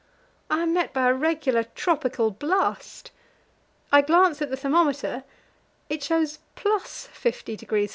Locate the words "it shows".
5.89-6.39